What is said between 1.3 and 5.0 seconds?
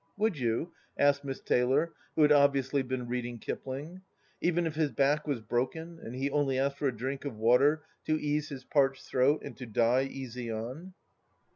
Taylor, who had obviously been reading Kipling," even if his